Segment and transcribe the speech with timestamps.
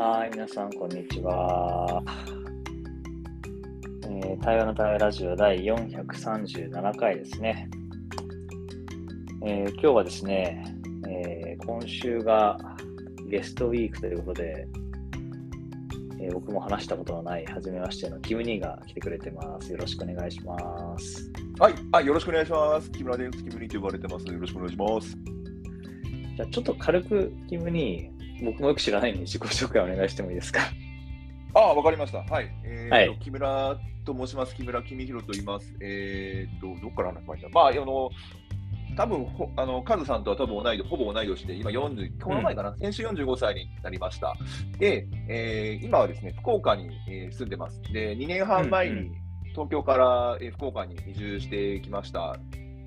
[0.00, 2.00] はい、皆さん、こんにちは。
[4.04, 7.68] えー、対話の対話ラジオ第437回ですね。
[9.44, 10.72] えー今日はですね、
[11.08, 12.56] えー今週が
[13.28, 14.68] ゲストウィークということで、
[16.20, 19.72] えー僕も話したことのない、初めましてのキムニーが来てくれてます。
[19.72, 21.28] よろしくお願いします。
[21.58, 22.88] はい、あ、よろしくお願いします。
[22.92, 23.42] 木村です。
[23.42, 24.26] 木村にと呼ばれてます。
[24.28, 25.18] よろしくお願いします。
[26.36, 30.60] じゃあ、ちょっと軽くキムニー、僕もよく知らないのに自己紹介お願いしてもいいですか？
[31.54, 32.18] あ、わかりました。
[32.18, 32.50] はい。
[32.64, 34.54] えーはいと木村と申します。
[34.54, 35.74] 木村公弘と言います。
[35.80, 38.10] えー、と、どっから話しましたまあ、あの、
[38.96, 44.34] 多分ほあのカズさんとは多分同いほぼ同い年で、今40、この前かな、先週45歳になりました。
[44.78, 47.80] で、えー今はですね、福岡に、えー住んでます。
[47.92, 49.10] で、2年半前うんうに
[49.50, 52.38] 東京から、えー福岡に移住してきました。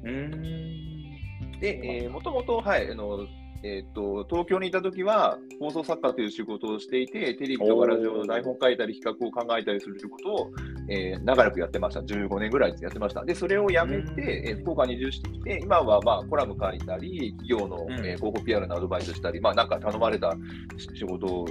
[0.04, 1.60] うーん。
[1.60, 3.20] で、えー、もともと、はい、あの、
[3.64, 10.52] えっ、と、東京にいたときは、放送作家という仕事をしていて、テレビとかラジオの台本書いたり、企画を考えたりする仕事を、
[10.90, 12.00] えー長らくやってました。
[12.02, 13.24] 15年ぐらいやってました。
[13.24, 20.35] で、それをやめうんて、えー福岡に移住してきて、今は、まあ、コラム書いたり、企業の、うんえー広告 PR のアドバイスしたり、まあ、なんか頼まれた
[20.78, 21.48] し仕事を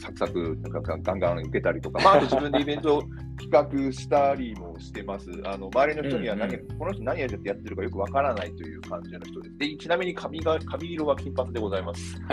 [0.00, 3.02] サクサク、なんかガンガン受けたりとか、まあ、あと自分でイベントを
[3.50, 5.30] 企画したりもしてます。
[5.44, 9.58] あの周りの人には何、うんこの人何やってるかよくわからないという感じの人です。
[9.58, 12.16] でちなみに髪が髪色は金髪でございます。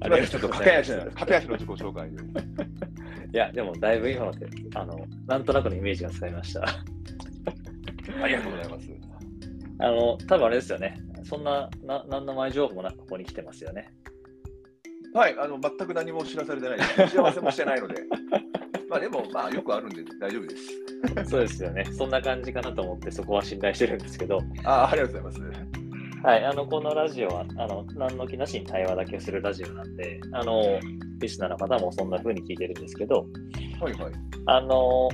[0.00, 2.24] ありがちょっと駆け足の駆け足の自己紹介です。
[3.32, 6.64] いや、でもだいぶ今ので、あの、なんとなくのイメージがつかみました。
[8.22, 8.88] ありがとうございます。
[9.78, 10.98] あの、多分あれですよね。
[11.24, 13.92] そんな、な、何の前情報もなくここに来てますよね。
[15.14, 17.16] はい、あの全く何も知らされてないです。
[17.16, 18.02] 幸せもしてないので。
[18.88, 21.30] まあでも、まあよくあるんで大丈夫です。
[21.30, 21.84] そうですよね。
[21.92, 25.86] そんな感じかなと思って、そこは信頼してるんですけど、あありがとうございます。
[26.22, 30.80] はい、あの、このラジオは、あの、何の気なしに対話だけするラジオなんで、あの、
[31.18, 33.26] リスナーの方もそんな風に聞いてるんですけど、
[33.80, 34.12] はいはい。
[34.46, 35.08] あの、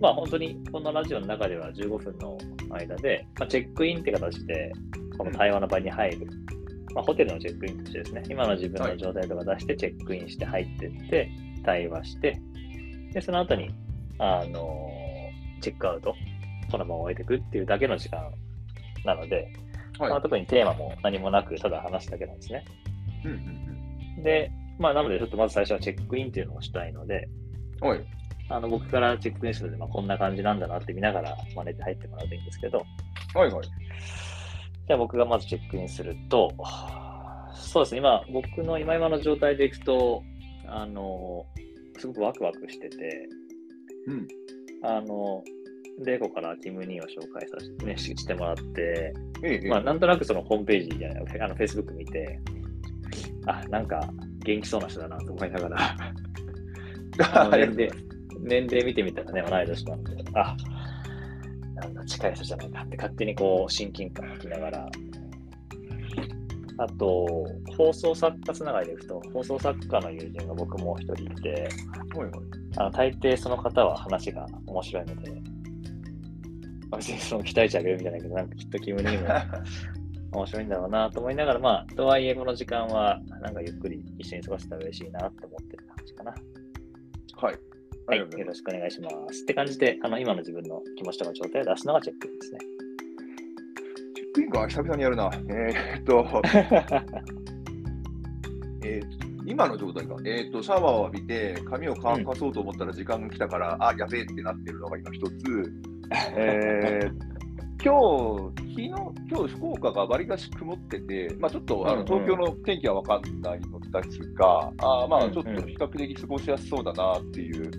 [0.00, 2.38] まあ本当にこのラジオの中では15分の
[2.70, 4.72] 間で、まあ、チェックインって形で、
[5.18, 6.26] この対話の場に入る。
[6.94, 11.30] まあ、ホテルのチェックインとしてですね、今の自分の状態とか出してチェックインして入ってって、
[11.64, 12.40] 対話して、
[13.12, 13.74] で、その後に、
[14.18, 14.88] あの
[15.60, 16.14] チェックアウト、
[16.70, 18.30] この場を終えていくっていうだけの時間
[19.04, 19.52] なので、
[19.98, 22.64] はいまあ、特にテーマも何もなく、ただ話すだけなんですね。
[23.24, 23.64] うんうん
[24.22, 27.28] で、まあ、なので、ちょっとまず最初はチェックインっていうのをしたいので、
[27.82, 27.88] うん。
[27.88, 28.04] はい。
[28.48, 32.84] あの僕からチェックインするので、まあ、こんな感じなんだなって見ながら真似て入ってもらうといいんですけど、
[33.34, 33.66] はいはい。
[34.86, 36.52] じゃあ僕がまずチェックインすると、
[37.54, 40.22] そうですね、今、僕の今今の状態でいくと、
[40.66, 41.46] あの、
[41.98, 43.28] すごくワクワクしてて、
[44.06, 44.28] うん。
[44.82, 45.42] あの、
[46.04, 49.68] レイコからキムニーを紹介させて、ね、ししてもらって、ええええ。
[49.68, 52.38] まあ、なんとなくそのホームページじゃない、あの、Facebook 見て、
[53.46, 54.00] あ、なんか
[54.40, 55.96] 元気そうな人だなと思いながら、
[57.56, 57.90] 年齢、
[58.40, 60.56] 年齢見てみたらね、同い年なんで、あ、
[61.84, 64.90] なんだ、近い人じゃないかって勝手にこう、親近感をきながら、
[66.78, 67.46] あと、
[67.76, 71.68] 放送作家つながりでいくと、放送作家の友人が僕もう一人いて。
[72.76, 75.38] あの大抵その方は話が面白いので、ま
[76.92, 79.28] あ別にその期待値上げるみたいだけど、なんかきっとキムにも
[80.32, 86.34] 面白いんだろうなと思いながら、まあ、とはいえこの時間は、なんかゆっくり一緒に過ごせたら嬉しいなと思ってる感じかな。
[87.36, 87.58] はい。
[88.06, 89.44] はい、よろしくお願いします。
[89.44, 92.58] って感じで、あの今の自分の気持ちとか状態を出すのがチェックですね。
[94.14, 95.30] チェックインか、久々にやるな。
[95.48, 96.42] えー、っと、
[98.84, 100.16] えー今の状態か。
[100.24, 105.34] えーっと、シャワーを浴びて、髪を乾かそうと思ったら時間が来たから、あ、やべえってなってるのが今一つ。
[106.34, 107.10] えー
[107.84, 107.98] 今日、
[108.56, 109.12] 昨日、今
[109.46, 117.70] 日福岡がわりかし曇ってて、まあ、ちょっとあうんうんの東京の天気は分かんないのですが、あーまうんうんあちょっと比較的過ごしやすそうだなっていう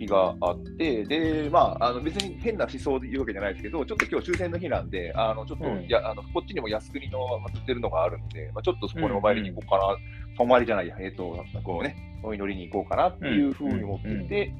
[0.00, 5.86] 日があって、で、まあ、あの別に変な思想で言うわけじゃないですけど、ちょっと今日終戦の日なんで、あのちょっと、うん。
[5.88, 7.18] やあのこっちにも靖国の
[7.48, 9.96] 祀ってるのがあるので、まあ、ちょっとそこにお参りに行こうかな、
[10.38, 14.54] お参りじゃないや、えっ、と、こうね、お祈りに行こうかなっていうふうに思ってて、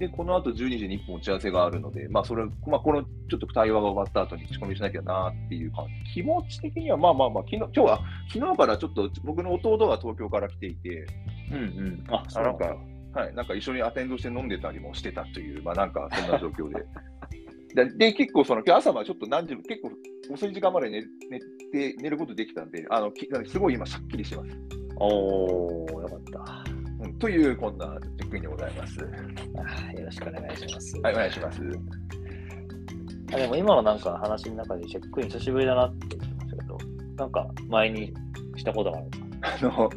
[0.00, 6.14] で、この後12時に1本打ち合わせがあるので、まあ、それ、まあ、このちょっと対話が終わった後に仕込みしなきゃなっていう感じ。
[6.14, 8.00] 気持ち的には、まあまあまあ、昨日、今日は、
[8.32, 11.06] 昨日からちょっと僕の弟が東京から来ていて、
[11.52, 12.04] うんうん。
[12.08, 12.76] あ、そうあなんか、
[13.14, 16.84] はい、なんか一緒にアテンドして飲んでたりもしてたという、まあなんかそんな状況で。
[17.74, 19.92] でで、結構その、今日朝はちょっと何時も、結構
[20.32, 21.40] 遅い時間まで寝寝
[21.70, 24.58] て、寝ることできたんで、あのきすごい今、しゃっきりしてます。
[24.96, 26.64] おー、よかった。
[27.04, 28.98] うん、という、こんなチェックインでございます。
[29.56, 31.00] あよろしくお願いします。
[31.00, 31.62] はい、お願いします。
[33.32, 36.78] あでも今のなんか話の中でチェックイン久しぶりだなって言ってましたけど、
[37.16, 38.12] なんか前に
[38.60, 39.08] したことがある
[39.42, 39.90] あの、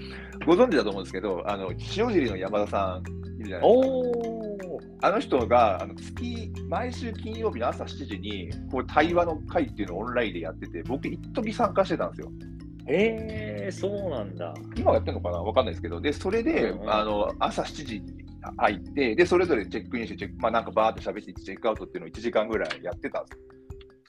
[0.45, 3.89] ご存知だと思うんですけど、あの塩尻の山田さんいるじゃないですか。
[3.89, 4.43] お
[5.01, 12.31] あの人があの月、毎週金曜日の朝7時にこう対話の会っていうのをオンラインでやってて、僕、一時参加してたんですよ。
[12.87, 14.53] えー、そうなんだ。
[14.75, 18.13] 今はやってるのかなわかんないですけど、で、それで、うんうんあの朝7時に
[18.57, 23.62] 入って、で、それぞれチェックインして、チェックまあ、なんかバーって喋って、チェックアウトっていうのを1時間ぐらいやってたんですよ。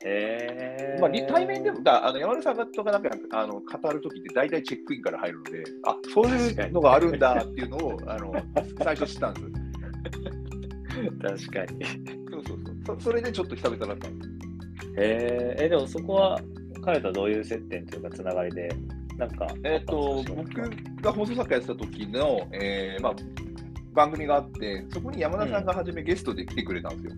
[0.06, 8.34] えー、まあ、り対面でも、だあの山田さんがとかなんかあの語るときって、大体チェックインから入るので、あそういうのがあるんだっていうのをあの
[8.82, 9.64] 最初知ったんです。
[11.50, 11.84] 確かに。
[12.30, 13.04] そうそうそうそ。
[13.04, 14.30] それでちょっと久々だったんです。
[14.96, 16.40] えー、え、でもそこは
[16.84, 18.68] 彼とどういう接点というかつながりで、
[19.16, 23.14] なんか、えっ、と、僕が放送作家やってた時の、えーまあ、
[23.92, 27.12] 番組があって、そこに山田さんが初めゲストで来てくれたんですよ。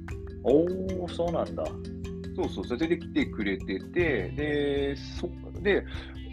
[0.44, 1.64] おお、そうなんだ。
[2.36, 5.28] そうそう、それで来てくれてて、で、そ
[5.62, 5.82] で、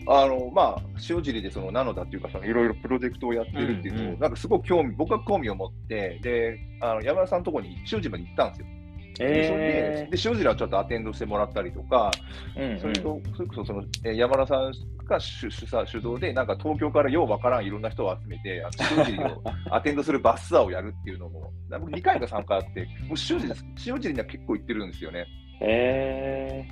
[0.08, 8.68] あの、まあ、塩尻でそのナノだっていうか、そのいろいろプロジェクトをやってるっていうのを、うんうんなんかすごく興味、僕は興味を持って、で、あの山田さんのところに塩尻まで行ったんですよ。
[9.16, 14.72] でそれえで、で塩尻はちょっとアテンドしてもらったりとか、ー、うんうんそれと、それこそその、えー山田さん
[15.06, 18.64] が主主催主導で、なんか東京からようわからんいろんな人を集めて、
[18.98, 19.42] 塩尻を
[19.72, 23.42] アテンドするバスツアーをやるっていうのも、僕2回か3回あって、もう塩尻
[23.88, 25.26] 塩尻には結構行ってるんですよね。
[25.62, 26.66] え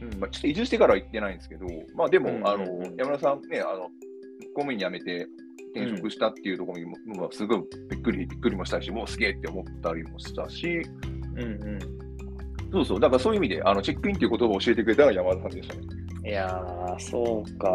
[0.00, 3.90] うんまあ、ちょっと移住してからは行ってないんですけど、まあでも、うんうんうんあの山田さんね、あの
[4.54, 5.26] 公務員辞めて
[5.74, 10.84] 転職したっていうところにも、まあ、すごいびっくり、びっくりもしたし、もうすげえって思ったりもしたし、ー、
[11.36, 11.78] うんう
[12.70, 15.80] そうそう、だからそういう意味で、あのチェックインっていう言葉を教えてくれたのは山田さんでしたね。
[16.22, 16.26] ん。
[16.26, 17.68] いやー、そうか。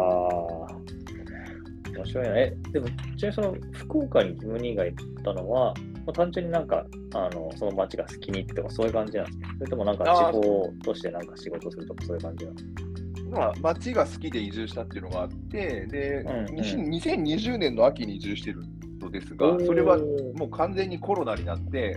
[1.96, 2.38] 面白いな。
[2.38, 5.74] え、でも、ちなみにその福岡にキム兄が行ったのは、
[6.06, 6.84] まあ、単純になんか、
[7.14, 12.84] あのその街が好きにってとか、そういう感じなんですかそれともなんか地方としてなんか仕事するとか、そういう感じなんですか？
[13.30, 16.44] まあ、街が好きで移住したっていうのがあって、で、うんうん。
[16.56, 18.62] 20 2020年の秋に移住してる
[19.00, 21.96] のですが、それはもう完全にコロナになって、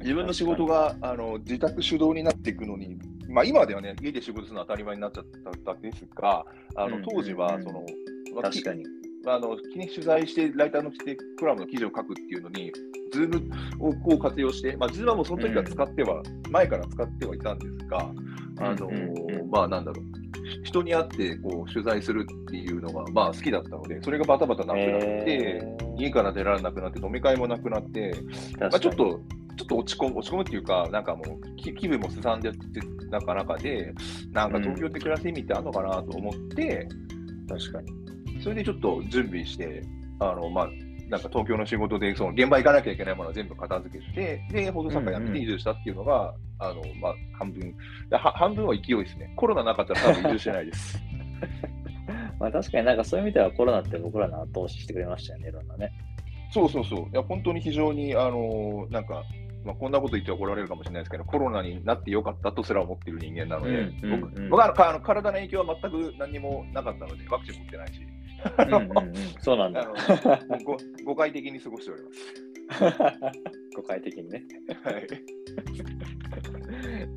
[0.00, 2.98] 自分の仕事があの自宅主導になっていくのに、
[3.28, 5.24] まあ、今ではね、家で仕事するのは当たり前になっちゃっ
[5.64, 6.44] たんですが、
[6.76, 7.62] あのうん当時はうん。
[7.64, 7.86] その、
[8.34, 8.84] まあ確かに。
[9.26, 12.72] あの取材して、ライターの来て、コラムの記事を書くっていうのに、
[13.12, 18.12] ズームをこう活用して、まあ、ズームはもうその時から使っては、前から使ってはいたんですが、
[18.58, 19.50] あのうんうんうん。
[19.50, 25.96] まあなんだろう、人に会ってこう取材するっていうのが、まあ、好きだったので、それがバタバタなくなって、えー。
[25.96, 28.14] 家から出られなくなって、飲み会もなくなって、
[28.60, 29.20] まあ、ちょっと、
[29.56, 32.58] ちょっと落ち込む、落ち込むっていうか、なんかもう気気分もすさんでって
[33.10, 33.94] なんか中で、
[34.32, 36.88] なんか東京って暮らす意味ってあるのかなと思って、
[37.48, 38.03] 確かに。
[38.44, 39.82] それでちょっと準備して、
[40.20, 40.68] あの、まあ、
[41.08, 47.74] なんか東京の仕事で、その現場行かなきゃいけないものは全部片付けて、で、報道作家辞めて移住したっていうのが、あの、まあ、半分、
[48.10, 49.32] は半分は勢いですね。
[49.34, 51.02] コロナなかったら多分移住してないです。
[52.38, 55.90] まあ確かになんかそういう意味ではコロナって僕らの後押ししてくれましたよね、いろんなね。
[56.52, 56.98] そうそうそう。
[57.00, 59.24] いや、本当に非常に、あの、なんか、
[59.64, 68.00] まあ、こんなこと言って怒られるかもしれないですけど、コロナになってよかったとすら思っている人間なので、うんうん僕うん僕はあの体の影響は全く何にもなかったので、ワクチン持ってないし、
[68.58, 69.88] うんうんうん、そうなんだ。
[70.64, 72.34] ご誤解的に過ごしております。
[73.76, 74.44] 誤解的にね。
[74.82, 75.06] はい。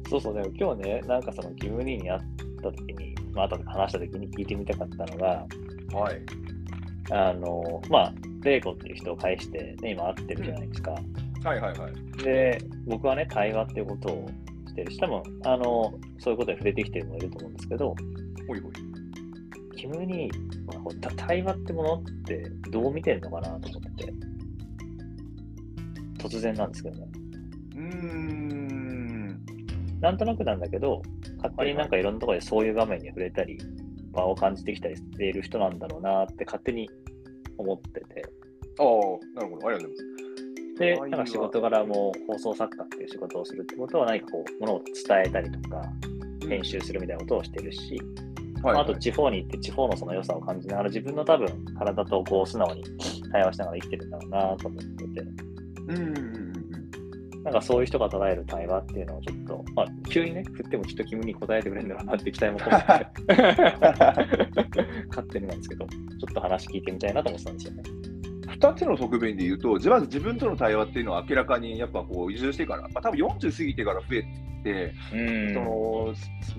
[0.10, 2.22] そうそう、でも今日ね、なんかそのキム・リーに会っ
[2.62, 5.48] た時に、まあ後で話した時に聞いてみたかったのが、
[5.94, 6.21] はい。
[7.09, 10.92] あの、まあ、レイコっていう人を介して、ね、今会ってるじゃないですか。
[10.92, 12.24] はいはいはい。
[12.24, 14.28] で、僕はね、対話っていうことを
[14.68, 17.95] してるし、多分、あの、そういうことに触れてきてる人もいると思うんですけど、
[18.47, 18.71] ほいほい。
[19.78, 24.14] キム・リーはこうた対話ってものってどう見てるのかなと思ってて、
[26.18, 27.07] 突然なんですけどね。
[27.76, 29.40] うーん。
[30.02, 31.02] なんとなくなんだけど、
[31.38, 33.57] 勝手になんかいろんなところでそういう場面に触れたり、
[34.12, 36.90] 場を感じてきたりしている人なんだろうなって勝手に
[37.57, 38.26] 思ってて。
[38.80, 38.86] ああ、
[39.36, 39.68] なるほど。
[39.68, 40.80] ありがとうございます。
[40.80, 45.81] で、なんか仕事柄も放送作家っていう仕事をするってことは何かこう、ものを伝えたりとか、
[46.48, 48.00] 編集するみたいなことをしてるし、
[48.64, 51.47] はい、まああと地方に行って地方のその良さを感じながら自分の多分
[51.78, 52.83] 体とこう素直に
[53.31, 55.21] 対話しながら生きてるんだろうなと思ってて、
[55.87, 56.18] うんうんうん
[57.37, 57.44] うん。
[57.44, 62.81] なんかそういう人が捉える対話っていうのをちょっと、まあ急にね、振ってもきっと君に答えてくれるんだろうなって期待も込め
[63.26, 67.83] て、 勝手になんですけど、ちょっと話聞いてみたいなと思ってたんですよね。
[68.57, 74.26] 2つの側面で言うと、まず自分との対話っていうのは明らかにやっぱこう移住してから、まあ、多分40過ぎてから増え
[74.68, 75.16] て、う
[75.52, 75.54] ん。
[75.54, 76.16] その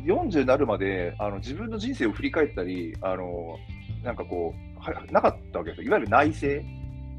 [0.07, 3.59] 40になるまであの自分の人生を振り返ったり、あの
[4.03, 6.51] なんかこうは、なかったわけですよ、いわゆる内省、う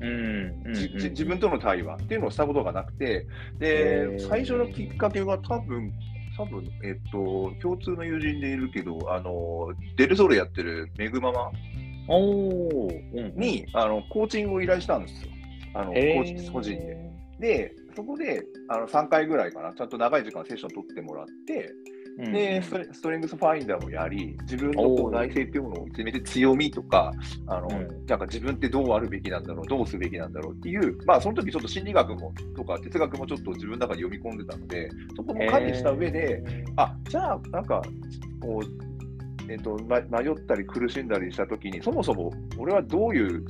[0.06, 0.64] ん。
[0.66, 0.74] うん。
[0.74, 3.28] 自分との対話っていうのをしたことがなくて、
[3.60, 5.92] で最初のきっかけは多分
[6.38, 11.52] 多分えっと、共通の友人でいるけど、あのデルソーレやってるメグママ
[13.36, 15.30] に、あのコーチングを依頼したんですよ。
[15.74, 17.10] あのコへーチ個人で。
[17.40, 21.74] で、そこであの3回ぐらいかな、ちゃんと長い時間セッション取ってもらって、
[22.18, 27.14] うんでストレストレングスファインダーもやり、自分のこう内省っていうものを見つめて強みとか、
[27.48, 28.06] あのうん。
[28.08, 36.44] なんか自分ってどうあるべきなんだろう、どうすべきなんだろうっていう、まあその時ちょっと心理学もとか哲学もちょっと自分の中で読み込んでたので、そこも加味した上で、
[36.76, 37.82] あじゃあ、なんか、
[38.42, 43.46] こう、えっとま迷ったり苦しんだりしたときに、そもそも俺はどういう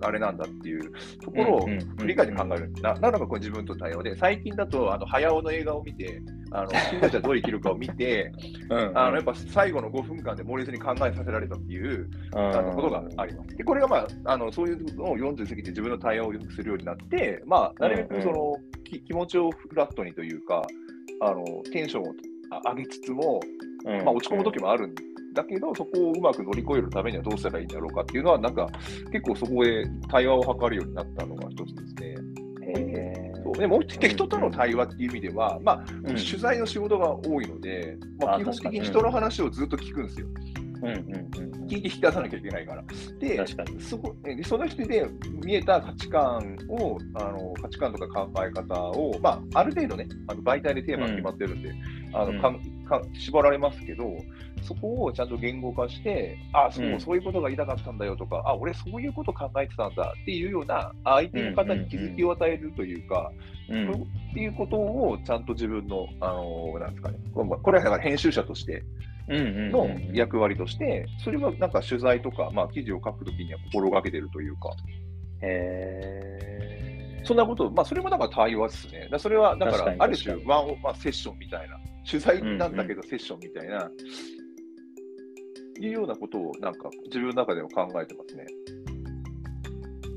[0.00, 1.66] あれなんだっていうところを
[1.98, 2.72] 振り返って考える。
[2.82, 8.32] ななのかこれ自分と対応で、最近だと、あの早尾の映画を見て、あの君たちはどう生きるかを見て、
[8.70, 13.56] うん、あのやっぱ最後の5分間で猛烈に考えさせられたっていうあのことがあります。
[13.56, 20.62] でこれが、まあ、あのそういうのを40過ぎて自分の対応をよくするようになって、まあ、なるべくその、き気持ちをフラットにというか、
[21.20, 22.14] あのテンションを
[22.50, 23.40] あ上げつつも、
[23.84, 24.94] うん、まあ、落ち込む時もあるん
[25.36, 28.68] だけど、そこをうまく乗り越えるためにはどうしたらいいんだろうかっていうのは、なんか
[29.12, 32.16] 結構そこへ対話を図るようになったのが一つですね。
[33.44, 40.26] そうでもう一つ人との対話っていう意味では、まあ、うん取材の仕事が多いので、まあ、あ基本的に人の話をずっと聞くんですよ。
[40.26, 42.84] うんうんうん聞いて引き出さなきゃいけないから。
[43.18, 43.80] で、確かに。
[43.80, 45.04] そこでその人で
[45.44, 51.72] 見えた価値観を、あの価値観とか考え方を、まあ、ある程度ね、あの媒体でテーマが決まってるんで、
[52.12, 54.04] あうんのかんか絞られますけど、
[54.62, 57.00] そこをちゃんと言語化して、あそう、うん。
[57.00, 63.30] そういうことが言いたかったんだよとか、あ俺、そういうこと考えてたんだっていうような、相手の方に気づきを与えるというか、
[63.68, 68.84] うんっていうことをちゃんと自分の、あのなんですかね、これはだから編集者として
[69.28, 74.70] の役割として、それはなんか取材とか、まあ、記事を書くときには心がけてるというか、
[75.42, 77.26] へー。
[77.26, 79.08] そんなこと、まあ、それもだから対話ですね。
[79.10, 81.76] だそれは、だからにある種確、ワンオ、まあ、セッションみたいな、
[82.08, 83.90] 取材なんだけどセッションみたいな、
[85.80, 88.46] いうようなことを、なんか自分の中では考えてますね。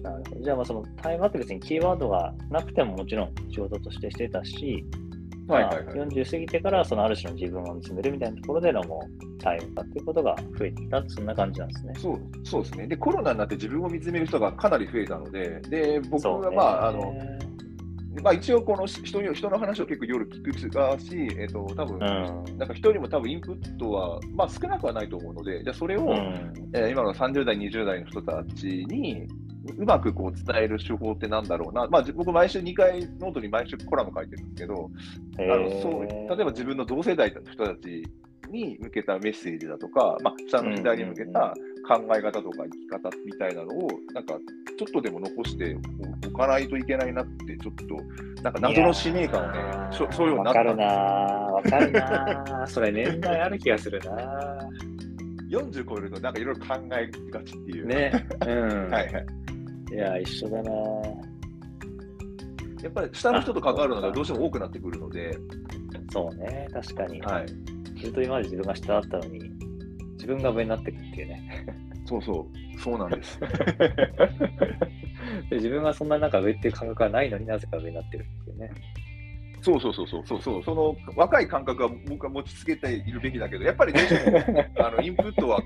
[0.04, 4.86] なるほどじゃあ、まあその対話って別にキーワードがなくてももちろん仕事としてしてたし、
[5.48, 11.94] はいはいはいまあ40過ぎてからそのある種の自分を見つめるみたいなところでのもう対話っていうことが増えてきたそんな感じなんですね。
[11.98, 12.88] そうそうですね。
[12.88, 17.14] で、コロナになって自分を見つめる人がかなり増えたので、で、僕はまあ、あの、
[18.22, 22.58] まあ、一応、この人に人の話を結構夜聞くがし、えっ、と、多分、うん。
[22.58, 26.54] なんか人にも多分インプットは、まあ、少なくはないと思うので、じゃあそれを、うん。
[26.74, 29.28] えー今の30代、20代の人たちに
[29.78, 34.90] うまくこう伝える手法ってなんだろうな、まあ、じ僕、毎週2回、ノートに毎週コラム書いてるんですけど、
[35.38, 38.04] あのそう例えば自分の同世代の人たち
[38.50, 41.54] に向けたメッセージだとか、まあ、下の世代に向けた
[41.88, 44.38] 考え方とか生き方みたいなのを、なんか
[44.78, 45.76] ちょっとでも残して
[46.28, 49.60] おかないといけないなって、ちょっと、なんか謎の使命感をね、
[49.92, 54.70] そそういうようになったわかるなぁわかるなぁそれ年代ある気がするな
[55.50, 57.86] 40超えると、なんかいろいろ考えがちっていう。
[57.86, 58.28] ぁね。
[58.46, 58.90] うん。
[58.92, 59.26] はいはい。
[59.92, 61.30] いや、一緒だなぁ
[62.84, 65.38] やっぱり下の人と関わるのがどうしても多くなってくるので、
[66.12, 67.22] そうね、確かに。
[67.22, 67.48] はい、
[68.02, 69.69] ずっと今まで自分が下だったのに、自
[70.30, 71.66] 分が上になっていくっていうね。
[72.06, 73.40] そうそう、そうなんです。
[75.50, 78.72] で 自分がそんな中上っていう感覚がないのになぜか上になってるっていうね。
[79.62, 84.40] そうそうそうそうそうそう、その若い感覚は僕は持ちつけているべきだけど、やっぱりどうしても
[84.80, 85.62] あのインプットは、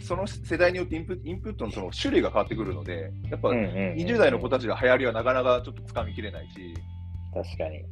[0.00, 6.74] その世代によってインプインプットのその種類が変わってくるので、やっぱうんうんうん20代の子たちが流行りはなかなかちょっとつかみきれないし、
[7.34, 7.84] 確かに。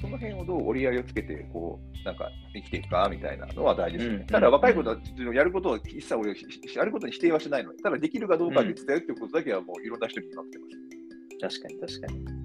[0.00, 4.16] その辺をどう折り合いをつけて、こう、なんか生きていくかみたいなのは大事ですね。
[4.16, 11.58] うんただ若い子たちのやることを一切俺、しやることに否定はしないので、ただできるかどうかで伝えるってことだけはもういろんな人に言われてます。
[11.58, 12.38] 確かに確かに。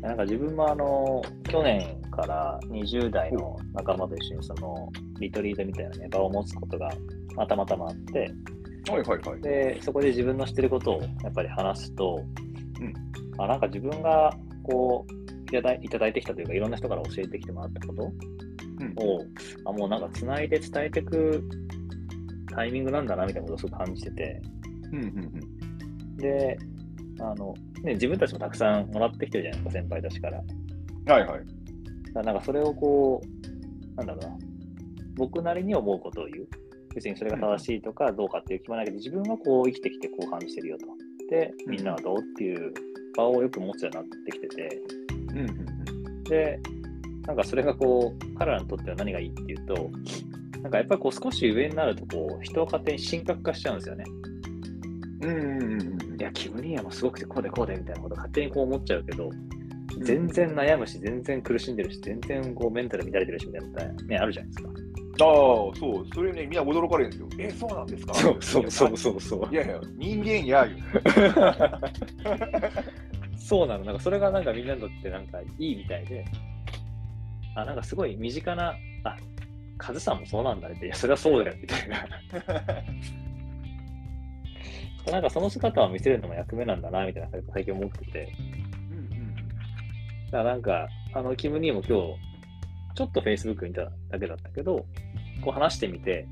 [0.00, 6.90] なんか自分もあの、去年から20代の仲間と一緒にその、リトリートみたいなね、場を持つことが、
[7.36, 8.30] まあたまたまあって、
[8.90, 9.40] はいはいはい。
[9.40, 12.22] で、そこで自分の知ってることをやっぱり話すと、
[12.80, 12.92] うん
[13.36, 18.12] あなんか自分がこういただいいただいてきたというか、いろんな人から教えてきてもらったこと
[18.80, 19.24] うんを、
[19.66, 21.48] あもうなんかつないで伝えていく
[22.54, 24.42] タイミングなんだなみたいなことをすごく感じてて、
[24.92, 25.54] うんうんうん
[26.16, 26.56] で、
[27.20, 30.42] あのね、自分たちもたくさんもらってきてるじゃないですか、先輩たちから。
[31.06, 31.40] はいはい。
[32.12, 34.38] だなんかそれをこう、なんだろうな、
[35.16, 36.48] 僕なりに思うことを言う。
[36.94, 40.86] 別にそれが正しいとかどうかっていう気もないけど、自分はこう生きてきてこう感じてるよと。
[41.28, 42.72] で、みんなはどうっていう
[43.16, 44.80] 場をよく持つようになってきてて、
[45.34, 45.52] うんうんう
[46.20, 46.58] んで、
[47.26, 49.90] なんかそれがこう、彼らにとっては何がいいっていうと、
[50.62, 54.04] なんかやっぱりこう少し上になるとこう、人を勝手に神格化しちゃうんですよね。
[55.22, 55.80] うんうんうんうん
[56.20, 59.28] いや、キム・リーヤもすごくてこうでこうでみたいなこと勝手にこう思っちゃうけど、
[60.02, 64.70] 全然悩むし、全然苦しんでるし、全然こうメンタル乱れてるしみたいなね、あるじゃないですか。
[65.16, 65.78] そう、
[66.14, 67.28] それね、みんな驚かれるんですよ。
[67.38, 68.14] え、そうなんですか？
[68.14, 69.54] そうそうそうそうそう。
[69.54, 70.72] いやいや、人間やよ。
[73.36, 76.24] そうなの、なんかそれがなんかみんなにとってなんかいいみたいで、
[77.54, 78.74] あ、なんかすごい身近な、
[79.04, 79.16] あ、
[79.78, 82.06] カズさんもそうなんだねって、いや、それはそうだよみたいな。
[85.12, 88.32] なんかその姿を見せるのも役目なんだなみたいな最近思ってて。
[88.90, 89.42] うんうん、だ
[90.30, 92.34] からなんか、あの、キム・ニーも今日、
[92.94, 94.86] ちょっと Facebook 見ただけだったけど、
[95.42, 96.26] こう話してみて、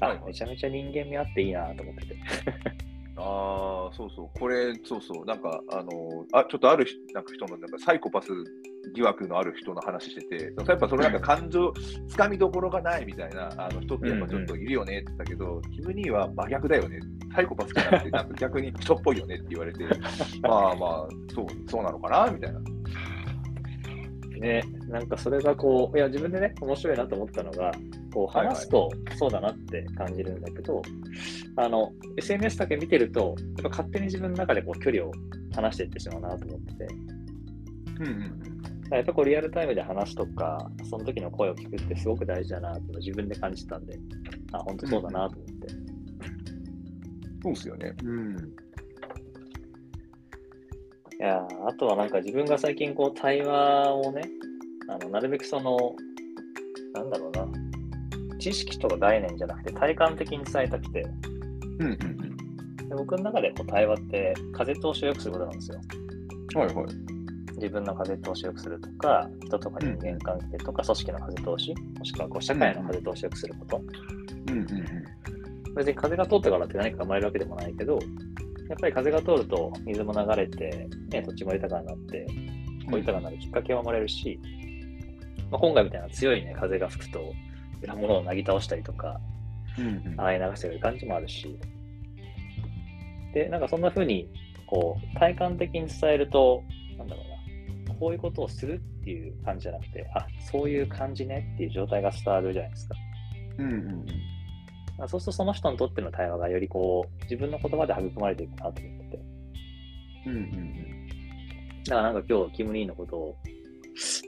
[0.00, 2.16] あ、めちゃめちゃ人間味あっていいなと思ってて。
[3.22, 5.90] ああ、そうそう、これ、そうそう、なんか、あの
[6.32, 8.28] あ、ちょっとあるなんか人の、なんかサイコパス
[8.94, 11.72] 疑惑のある人の話してて、やっぱそのなんか感情、
[12.08, 16.98] つかみどころがないみたいなあの人ってやっぱちょっといるよねって言ったけど、うんうん、キム・ニーは真逆だよね、
[17.34, 19.84] サイコパスじゃなくて、 なんか逆に人っぽいよねって言われて、
[20.42, 22.60] まあまあ、そう、そうなのかなみたいな。
[24.40, 27.72] ね、なんかそれがこう、いや、自分でね、面白いなと思ったのが、
[28.12, 30.82] こう話すとそうだなって感じるんだけど、
[31.56, 35.10] あの、SNS だけ見てると、やっぱ勝手に自分の中でこう距離を
[35.54, 36.86] 離していってしまうなと思ってて、
[38.00, 43.98] うんうん、やっぱこうリアルタイムで話すとか、その時の声を聞くってすごく大事だなって自分で感じたんで、
[44.52, 45.68] あ、本当そうだなと思って。
[47.42, 47.94] そうですよね。
[48.04, 48.36] うん。
[51.18, 54.22] いやあとはなんか自分が最近こう対話をね、
[54.88, 55.76] あのなるべくその、
[58.40, 61.02] 知識とか概念じゃなくて体感的に伝えたくて、
[61.78, 65.80] うんうんうん、で僕の中でこう対話って風通しを良くすることなんですよ。
[66.54, 66.86] はいはい。
[67.54, 73.82] 自分の風通しを良くするとか、人とか人間関係とか、組織の風通し、もしくはこう社会の風通しを良くすること。
[74.48, 77.98] うんうんうん、別に風が通ってからって何か生まれるわけでもないけど、
[78.68, 82.26] やっぱり風が通ると水も流れて、ね、土地も豊かになって、
[82.86, 84.40] こう豊かになるきっかけは生まれるし、
[85.50, 87.20] まあ、今回みたいな強い、ね、風が吹くと、
[87.82, 89.20] いろんなものをなぎ倒したりとか、
[90.16, 91.58] 洗い流してる感じもあるし、
[93.34, 94.28] で、なんかそんな風に、
[94.66, 96.62] こう、体感的に伝えると、
[96.98, 97.22] なんだろ
[97.86, 102.96] うな、こういうことをするっていう感じじゃなくて、あ、そういう感じねっていう状態が伝わるじゃないですか。
[103.58, 104.06] うんうんうん
[105.08, 109.22] そうするとその人にとっての対話がよりこう自分の言葉で育まれていくなと思ってて。
[110.26, 111.06] うんうんうん。
[111.84, 113.36] だからなんか今日、キム・ニーのことを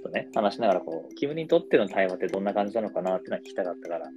[0.03, 4.11] とね、話しながらこう、キムにとっての対話ってどんな感じなのかなってのは聞きたかったから、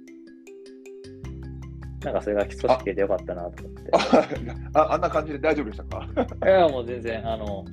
[2.04, 3.90] なんかそれが基礎式でよかったなと思って。
[4.74, 6.08] ああんな感じで大丈夫でしたか？
[6.46, 7.64] いや、もう全然、あの、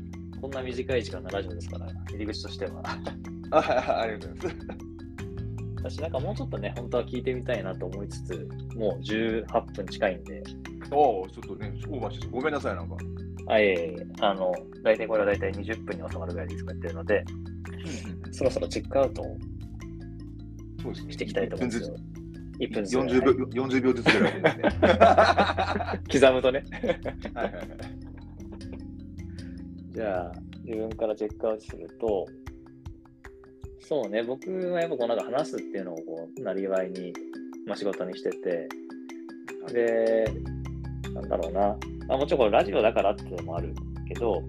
[0.42, 2.82] こんな短い時間のラジオですから、入り口としては。
[3.52, 4.94] あありがとうございます。
[5.98, 10.44] 私なんかもうちょっとね、本当は聞いてみたいなと思いつつ、もう18分近いんで。
[10.92, 12.96] おお、ちょっとね、オーバーしてごめんなさい、なんか。
[13.48, 17.26] あ、いえいえ、あの、大体これは大体20分に収まるぐらいでいつもやってるので、
[18.34, 21.96] そろそろチェックアウトをしていきたいと思うんですよ。
[22.60, 22.98] 1分ずつ。
[22.98, 23.32] 40秒
[23.66, 24.54] ,40 秒ずつぐらいでね。
[26.12, 26.64] 刻むとね。
[27.34, 27.68] はいはいはい。
[29.92, 30.32] じゃあ、
[30.64, 32.26] 自分からチェックアウトすると、
[33.80, 37.14] そうね、僕はやっぱこうなんか話すっていうのをこう、なりわいに、
[37.68, 38.68] まあ、仕事にしてて、
[39.72, 40.26] で、
[41.14, 41.78] なんだろうな、
[42.10, 43.74] あ、もちろんこれラジオだからっていうのもある
[44.08, 44.42] けど、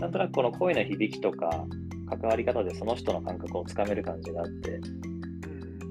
[0.00, 1.66] なんとなくこの声の響きとか、
[2.08, 4.80] 関わり方でその人の感覚をつかめる感じがあって、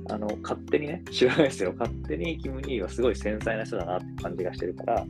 [0.10, 1.74] あの、勝手にね、知らないですよ。
[1.78, 5.06] 勝手にキム・ニーはすごい繊細な人だなって感じがしてるから、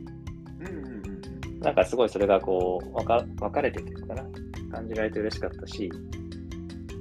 [1.60, 4.24] なんかすごいそれがこう、分か分かれててるかな。
[4.70, 5.90] 感じられて嬉しかったし、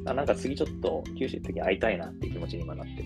[0.05, 3.05] あなんか次ちょっと九州的に会いたいなっていう気持ちに今なってる。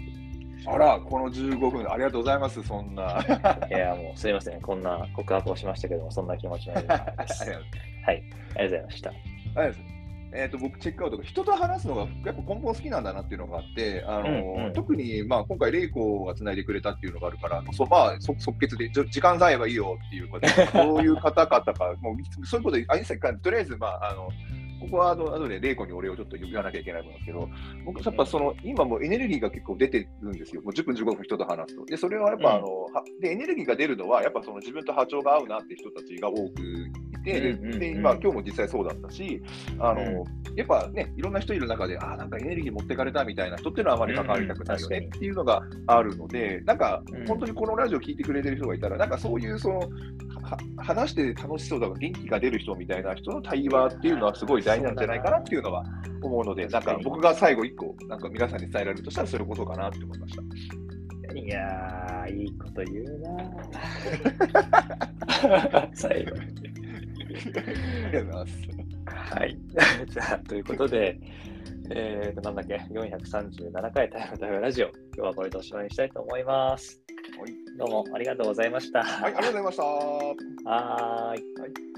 [0.66, 3.26] あら、この15分、ありがとうございます、そんな。
[3.72, 6.82] いや、もうすみません、こんな告白をしましたけども、そんな気持ちので
[7.28, 7.50] す。
[7.50, 7.60] はい、
[8.06, 8.16] ありが
[8.56, 9.10] とうございました。
[9.10, 9.99] ありがとうございます。
[10.32, 24.30] えーと、僕、チェックアウト人と話すのがやっぱ根本好きなんだなっていうのがあって、あの、うんうん、特に、まあ、今回、玲子がつないでくれたっていうのがあるから、そまあ、即決で時間さえはいいよっていうことそ ういう方々か、もうそういうことで、あさっきとりあえず、まあ、あの
[24.80, 27.50] ここはあの後で玲子にお礼をちょっと言わなきゃいけないんですけど、
[27.86, 31.86] 僕、やっぱその今もエネルギーが結構出てるんですよ、もう10分、15分人と話すと。
[31.86, 32.68] で、それはやっぱ、あの、
[33.20, 39.42] でエネルギーが出るのは、やっぱその自分と波長が合うなって人たちが多くいて、で、今、今日も実際そうだったし、
[39.80, 49.90] あの、やっぱね、いろんな人いる中で、あなんかエネルギー持ってかれたみたいな人っていうのはあまり関わりたくないよねっていうのがあるので、なんか、本当にこのラジオ聞いてくれてる人がいたら、なんかそういうその、
[50.78, 55.84] 話して楽しそうだから元気が出る人みたいな人の対話っていうのはすごい大事なんじゃないかなっていうのは
[56.22, 60.42] 思うので、なんか僕が最後1個、なんか皆さんに伝えられるとしたらそれこそかなって思いました。
[61.36, 63.30] いやー、いいこと言うな
[65.94, 66.32] 最後。
[66.32, 66.79] に。
[67.36, 67.64] ありがとう
[68.12, 68.54] ございます。
[69.06, 69.58] はい。
[70.08, 71.20] じゃあ、ということで、
[71.92, 74.88] えーと、なんだっけ、437回タイムタイムラジオ。
[74.88, 77.02] 今日はこれでおしまいにしたいと思います。
[77.40, 77.78] はい。
[77.78, 79.04] どうもありがとうございました。
[79.04, 79.84] はい、ありがとうございました。
[79.84, 81.60] はーい。
[81.60, 81.90] はい